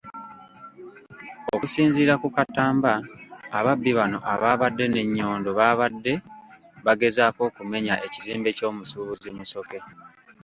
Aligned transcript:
Okusinziira 1.53 2.13
ku 2.21 2.27
Katamba, 2.37 2.93
ababbi 3.57 3.91
bano 3.99 4.17
abaabadde 4.33 4.85
n'ennyondo 4.89 5.49
baabadde 5.59 6.13
bagezaako 6.85 7.41
okumenya 7.49 7.93
ekizimbe 8.05 8.49
ky'omusuubuzi 8.57 9.29
Musoke. 9.37 9.77